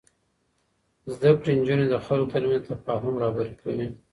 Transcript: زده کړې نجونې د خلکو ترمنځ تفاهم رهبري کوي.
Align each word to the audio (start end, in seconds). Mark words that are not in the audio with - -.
زده 1.13 1.31
کړې 1.39 1.51
نجونې 1.59 1.85
د 1.89 1.95
خلکو 2.05 2.31
ترمنځ 2.33 2.63
تفاهم 2.71 3.13
رهبري 3.23 3.53
کوي. 3.61 3.87